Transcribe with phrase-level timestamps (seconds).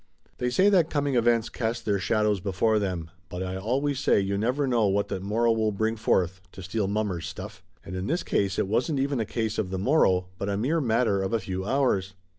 [0.39, 4.19] They say that coming events cast their shadows be fore them, but I always say
[4.19, 7.61] you never know what the morrow will bring forth to steal mommer's stuff.
[7.85, 10.81] And in this case it wasn't even a case of the morrow, but a mere
[10.81, 12.15] matter of a few hours.